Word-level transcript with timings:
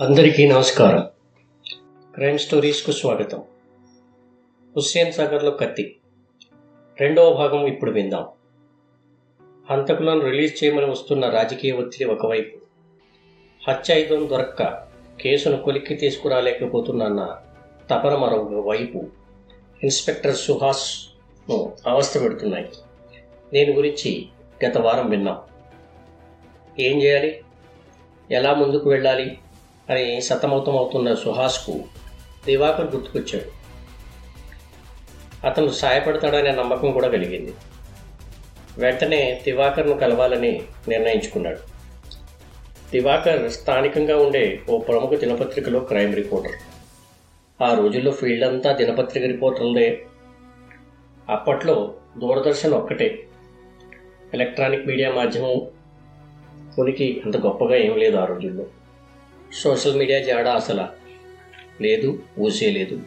అందరికీ 0.00 0.46
నమస్కారం. 0.46 1.08
క్రైమ్ 2.14 2.38
స్టోరీస్కు 2.38 2.90
స్వాగతం. 2.90 3.38
హుస్సేన్ 4.76 5.12
సాగర్లో 5.12 5.50
కత్తి. 5.50 5.96
రెండవ 7.00 7.34
భాగం 7.34 7.66
ఇప్పుడు 7.66 7.90
విందాం. 7.90 8.26
హంతకులను 9.70 10.20
రిలీజ్ 10.20 10.64
చేయమని 10.64 10.86
వస్తున్న 10.86 11.28
రాజకీయ 11.28 11.72
ఒత్తిడి 11.72 12.10
ఒకవైపు. 12.10 12.58
హత్యాయుధం 13.68 14.28
దొరక్క 14.28 14.62
కేసును 15.20 15.62
కొలిక్కి 15.62 15.94
తీసుకురాలేకపోతున్న 15.94 17.36
తపన 17.90 18.16
మరొక 18.16 18.68
వైపు. 18.68 19.08
ఇన్స్పెక్టర్ 19.82 20.36
సుహాస్ను 20.36 21.76
అవస్థ 21.86 22.22
పెడుతున్నాయి. 22.22 22.68
దీని 23.52 23.72
గురించి 23.72 24.26
గత 24.66 24.78
వారం 24.78 25.10
విన్నాం. 25.10 25.38
ఏం 26.78 27.02
చేయాలి? 27.02 27.42
ఎలా 28.30 28.54
ముందుకు 28.54 28.90
వెళ్ళాలి? 28.90 29.38
అని 29.90 30.20
సతమతం 30.20 30.76
అవుతున్న 30.76 31.14
సుహాస్కు? 31.14 31.84
దివాకర్ 32.46 32.96
గుర్తుకొచ్చాడు. 32.96 33.58
అతను 35.46 35.68
సాయపడతాడనే 35.68 36.50
నమ్మకం 36.50 36.92
కూడా 36.92 37.08
కలిగింది. 37.08 37.54
వెంటనే 38.78 39.40
దివాకర్ను 39.44 39.96
కలవాలని 39.96 40.62
నిర్ణయించుకున్నాడు. 40.88 41.58
దివాకర్ 42.90 43.50
స్థానికంగా 43.50 44.16
ఉండే 44.16 44.60
ఓ 44.70 44.78
ప్రముఖ 44.78 45.10
దినపత్రికలో 45.10 45.80
క్రైమ్ 45.80 46.14
రిపోర్టర్. 46.14 46.52
ఆ 47.62 47.74
రోజుల్లో 47.74 48.12
ఫీల్డ్ 48.12 48.44
అంతా 48.44 48.72
దినపత్రిక 48.72 49.24
రిపోర్టర్లే 49.24 50.04
అప్పట్లో 51.28 51.94
దూరదర్శన్ 52.18 52.74
ఒక్కటే. 52.74 53.26
ఎలక్ట్రానిక్ 54.34 54.86
మీడియా 54.86 55.12
మాధ్యమం. 55.12 55.66
ఉనికి 56.78 57.22
అంత 57.24 57.36
గొప్పగా 57.36 57.76
ఏం 57.76 57.96
లేదు 57.96 58.16
ఆ 58.16 58.24
రోజుల్లో. 58.24 58.66
సోషల్ 59.52 59.96
మీడియా 59.96 60.18
జాడ 60.18 60.48
అసలు. 60.48 60.84
లేదు 61.82 62.22
ఊసేయలేదు 62.38 63.00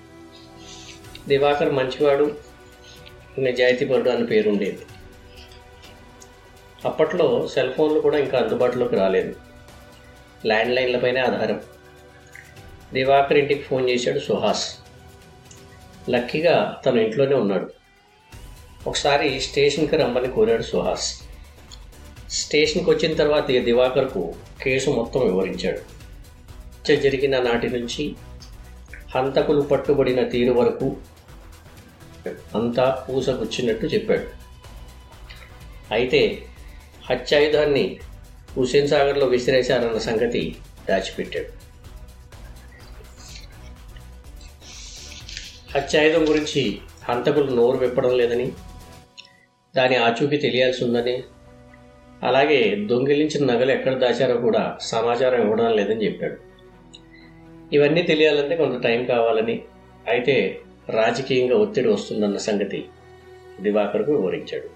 దివాకర్ 1.27 1.71
మంచివాడు 1.71 2.37
నిజాయితీపరుడు 3.37 4.09
అని 4.09 4.25
పేరుండేది. 4.25 4.79
అప్పట్లో 6.85 7.47
సెల్ 7.47 7.73
ఫోన్లు 7.73 7.99
కూడా 7.99 8.17
ఇంకా 8.17 8.37
అందుబాటులోకి 8.37 8.95
రాలేదు. 8.95 9.35
ల్యాండ్ 10.45 10.75
లైన్లపైనే 10.75 11.19
ఆధారం. 11.19 11.61
దివాకర్ 12.93 13.37
ఇంటికి 13.37 13.61
ఫోన్ 13.61 13.89
చేశాడు 13.89 14.19
సుహాస్. 14.19 14.77
లక్కీగా 16.09 16.81
తను 16.85 17.01
ఇంట్లోనే 17.01 17.35
ఉన్నాడు. 17.35 17.71
ఒకసారి 18.87 19.39
స్టేషన్కి 19.39 19.97
రమ్మని 19.97 20.27
కోరాడు 20.27 20.63
సుహాస్. 20.63 21.21
స్టేషన్కి 22.29 22.89
వచ్చిన 22.89 23.13
తర్వాత 23.13 23.47
దివాకర్కు 23.47 24.33
కేసు 24.63 24.89
మొత్తం 24.89 25.21
వివరించాడు. 25.21 26.00
హత్య 26.81 26.95
జరిగిన 26.95 27.35
నాటి 27.39 27.67
నుంచి 27.69 28.03
హంతకులు 29.15 29.61
పట్టుబడిన 29.61 30.21
తీరు 30.23 30.53
వరకు 30.53 30.87
అంతా 32.55 32.85
పూసగుచ్చినట్టు 33.03 33.85
చెప్పాడు. 33.85 34.25
అయితే 35.91 36.21
హత్యాయుధాన్ని 37.09 37.85
హుసేన్ 38.57 38.87
సాగర్లో 38.87 39.25
విసిరేశారన్న 39.25 39.97
సంగతి 39.97 40.43
దాచిపెట్టాడు. 40.89 41.51
హత్యాయుధం 45.75 46.29
గురించి 46.29 46.79
హంతకులు 47.09 47.51
నోరు 47.55 47.77
విప్పడం 47.77 48.17
లేదని 48.17 48.51
దాని 49.75 49.95
ఆచూకీ 49.95 50.37
తెలియాల్సి 50.37 50.83
ఉందని 50.83 51.23
అలాగే 52.23 52.61
దొంగిలించిన 52.75 53.45
నగలు 53.53 53.71
ఎక్కడ 53.71 53.93
దాచారో 53.99 54.37
కూడా 54.37 54.77
సమాచారం 54.81 55.41
ఇవ్వడం 55.41 55.75
లేదని 55.75 56.05
చెప్పాడు. 56.05 56.50
ఇవన్నీ 57.73 58.01
తెలియాలంటే 58.01 58.55
కొంత 58.55 58.75
టైం 58.83 59.05
కావాలని. 59.05 59.55
అయితే 60.07 60.35
రాజకీయంగా 60.89 61.55
ఒత్తిడి 61.55 61.89
వస్తుందన్న 61.89 62.37
సంగతి 62.37 62.79
దివాకర్కు 63.61 64.11
వివరించాడు. 64.11 64.69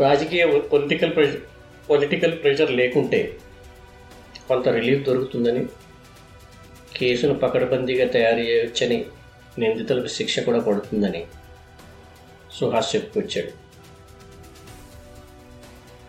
రాజకీయ 0.00 0.42
పొలిటికల్ 0.72 1.14
ప్రెషర్ 1.16 1.40
పొలిటికల్ 1.90 2.34
ప్రెషర్ 2.42 2.70
లేకుంటే 2.70 3.20
కొంత 4.48 4.68
రిలీఫ్ 4.68 5.02
దొరుకుతుందని 5.06 5.62
కేసును 6.96 7.34
పకడ్బందీగా 7.34 8.06
తయారు 8.08 8.40
చేయవచ్చని 8.40 8.98
నిందితులకు 9.58 10.06
శిక్ష 10.06 10.40
కూడా 10.40 10.60
పడుతుందని 10.60 11.22
సుహాస్ 12.58 12.90
చెప్పుకొచ్చాడు. 12.94 13.52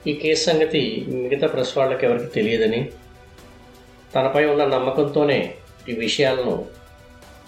ఈ 0.09 0.13
కేసు 0.13 0.43
సంగతి 0.49 0.81
మిగతా 1.09 1.47
ప్రెస్ 1.47 1.73
వాళ్ళకి 1.77 2.05
ఎవరికి 2.05 2.25
తెలియదని 2.25 2.81
తనపై 4.15 4.45
ఉన్న 4.45 4.65
నమ్మకంతోనే 4.65 5.55
ఈ 5.89 5.93
విషయాలను 5.93 6.67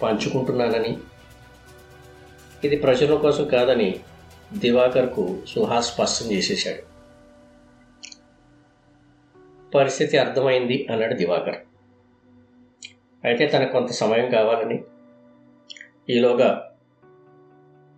పంచుకుంటున్నానని 0.01 0.97
ఇది 2.63 2.75
ప్రచురణ 2.75 3.16
కోసం 3.16 3.46
కాదని 3.47 4.00
దివాకర్కు 4.57 5.41
సుహాస్ 5.47 5.94
స్పష్టం 5.94 6.31
చేసేశాడు. 6.31 6.94
పరిస్థితి 9.72 10.18
అర్థమైంది 10.18 10.88
అన్నాడు 10.91 11.13
దివాకర్. 11.13 11.57
అయితే 13.24 13.47
తనకు 13.47 13.72
కొంత 13.72 13.91
సమయం 13.91 14.30
కావాలని 14.30 14.84
ఈలోగా 16.09 16.69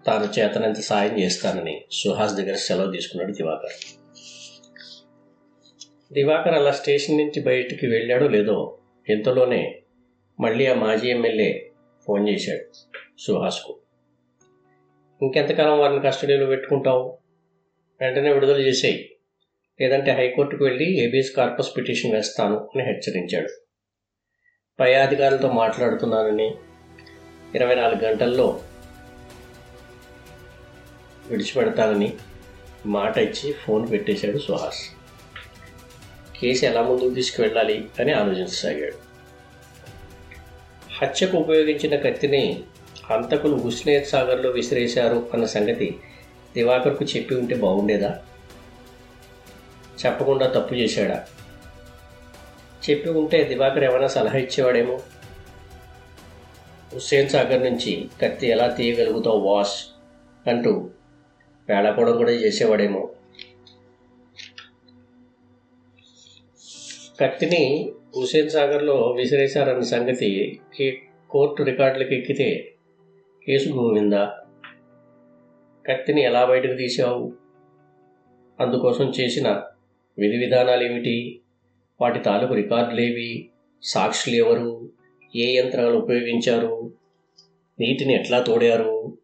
తాను 0.05 0.39
చేతనంత 0.39 0.79
సాయం 0.79 1.19
చేస్తానని 1.19 1.81
సుహాస్ 1.91 2.33
దగ్గర 2.33 2.55
సెలవు 2.55 2.91
తీసుకున్నాడు 2.91 3.31
దివాకర్. 3.31 4.04
దివాకర్ 6.13 6.53
అలా 6.53 6.71
స్టేషన్ 6.71 7.17
నుంచి 7.17 7.41
బయటికి 7.41 7.87
వెళ్ళాడో 7.87 8.27
లేదో 8.27 8.77
ఇంతలోనే 9.09 9.81
మళ్ళీ 10.39 10.67
ఆ 10.67 10.73
మాజీ 10.73 11.09
ఎమ్మెల్యే 11.09 11.71
ఫోన్ 12.05 12.29
చేశాడు 12.29 12.93
సుహాస్కు. 13.19 13.79
ఇంకెంతకాలం 15.21 15.79
వారిని 15.79 16.01
కస్టడీలో 16.01 16.45
పెట్టుకుంటావు? 16.45 17.17
వెంటనే 18.01 18.33
విడుదల 18.33 18.61
చేసేయి. 18.61 19.15
లేదంటే 19.81 20.11
హైకోర్టుకు 20.11 20.63
వెళ్ళి 20.63 20.97
ఏబిఎస్ 20.97 21.35
కార్పస్ 21.35 21.77
పిటిషన్ 21.77 22.13
వేస్తాను 22.13 22.57
అని 22.57 22.83
హెచ్చరించాడు. 22.83 23.49
పై 24.79 24.93
అధికారులతో 24.93 25.51
మాట్లాడుతున్నానని 25.51 26.55
ఇరవై 27.55 27.75
నాలుగు 27.75 27.99
గంటల్లో 27.99 28.61
విడిచిపెడతానని 31.27 32.13
మాట 32.85 33.17
ఇచ్చి 33.17 33.53
ఫోన్ 33.53 33.91
పెట్టేశాడు 33.91 34.37
సుహాస్. 34.37 34.95
కేసు 36.41 36.65
ఎలా 36.65 36.81
ముందుకు 36.81 37.13
తీసుకువెళ్ళాలి 37.13 37.89
అని 37.99 38.13
ఆలోచించసాగాడు 38.13 38.97
హత్యకు 40.93 41.37
ఉపయోగించిన 41.37 41.95
కత్తిని 41.95 42.63
హంతకులు 43.11 43.55
హుస్నేత్ 43.55 44.07
సాగర్లో 44.07 44.49
విసిరేశారు 44.49 45.29
అన్న 45.33 45.45
సంగతి 45.45 45.99
దివాకర్కు 46.55 47.03
చెప్పి 47.03 47.35
ఉంటే 47.35 47.55
బాగుండేదా? 47.55 48.19
చెప్పకుండా 50.05 50.47
తప్పు 50.47 50.73
చేశాడా? 50.73 51.25
చెప్పి 52.89 53.09
ఉంటే 53.09 53.43
దివాకర్ 53.43 53.83
ఏమైనా 53.83 54.07
సలహా 54.07 54.37
ఇచ్చేవాడేమో? 54.37 54.99
హుస్సేన్ 56.93 57.29
సాగర్ 57.29 57.63
నుంచి 57.63 58.09
కత్తి 58.21 58.47
ఎలా 58.47 58.67
తీయగలుగుతావు 58.67 59.39
వాష్ 59.39 59.77
అంటూ 60.49 60.89
వేళాకోవడం 61.69 62.17
కూడా 62.17 62.31
చేసేవాడేమో. 62.31 63.09
కత్తిని 67.19 67.93
హుసేన్ 68.15 68.49
సాగర్లో 68.49 69.13
విసిరేశారన్న 69.17 69.81
సంగతి 69.81 70.29
కోర్టు 71.29 71.63
రికార్డులకు 71.63 72.13
ఎక్కితే 72.13 72.73
కేసు 73.47 73.69
గోవిందా 73.69 74.33
కత్తిని 75.85 76.21
ఎలా 76.21 76.45
బయటకు 76.45 76.73
తీసావు 76.73 77.33
అందుకోసం 78.59 79.09
చేసిన 79.09 79.47
విధి 80.19 80.37
విధానాలు 80.37 80.83
ఏమిటి? 80.83 81.41
వాటి 82.01 82.19
తాలూకు 82.19 82.53
రికార్డులేవి 82.53 83.51
సాక్షులు 83.83 84.35
ఎవరు? 84.35 84.91
ఏ 85.35 85.55
యంత్రాలు 85.55 85.97
ఉపయోగించారు? 85.97 86.93
నీటిని 87.79 88.13
ఎట్లా 88.13 88.39
తోడారు? 88.39 89.17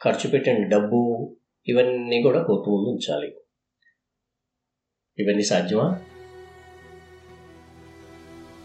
ఖర్చు 0.00 0.30
పెట్టిన 0.30 0.66
డబ్బు? 0.66 1.32
ఇవన్నీ 1.68 2.22
కూడా 2.22 2.42
కోర్టు 2.42 2.70
ముందు 2.70 2.88
ఉంచాలి. 2.90 3.34
ఇవన్నీ 5.18 5.42
సాధ్యమా? 5.42 6.00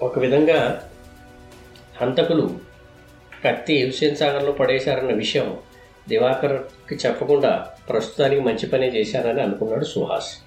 ఒక 0.01 0.19
విధంగా 0.19 0.89
హంతకులు 2.01 2.59
కత్తి 3.45 3.85
హుస్సేన్ 3.85 4.15
సాగర్లో 4.15 4.51
పడేశారన్న 4.51 5.13
విషయం 5.13 5.57
దివాకర్కి 6.09 7.07
చెప్పకుండా 7.07 7.73
ప్రస్తుతానికి 7.89 8.41
మంచి 8.41 8.67
పనే 8.67 8.87
చేశారని 8.87 9.41
అనుకున్నాడు 9.41 9.85
సుహాస్. 9.85 10.37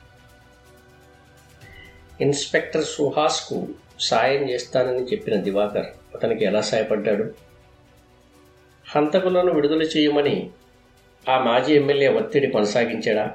ఇన్స్పెక్టర్ 2.21 2.85
సుహాస్కు 2.85 3.69
సాయం 4.01 4.51
చేస్తానని 4.51 5.05
చెప్పిన 5.05 5.37
దివాకర్ 5.37 5.87
అతనికి 6.15 6.45
ఎలా 6.45 6.61
సాయపడ్డాడు? 6.61 7.35
హంతకులను 8.97 9.53
విడుదల 9.55 9.83
చేయమని 9.83 10.51
ఆ 11.29 11.39
మాజీ 11.39 11.75
ఎమ్మెల్యే 11.75 12.09
ఒత్తిడి 12.09 12.47
కొనసాగించాడా? 12.47 13.35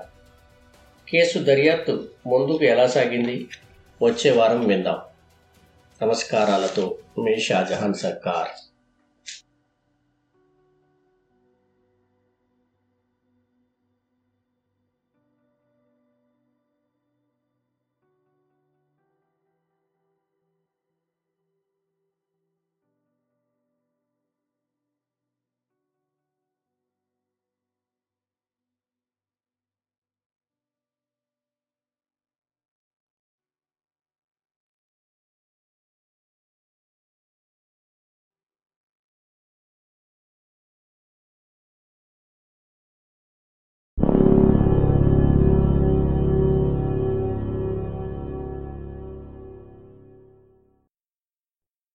కేసు 1.09 1.39
దర్యాప్తు 1.39 2.07
ముందుకు 2.27 2.63
ఎలా 2.63 2.87
సాగింది? 2.87 3.47
వచ్చే 4.03 4.31
వారం 4.31 4.67
విందాం. 4.67 4.97
నమస్కారాలతో 6.03 6.97
మీ 7.17 7.39
షాజహాన్ 7.39 7.93
సర్కార్. 7.93 8.66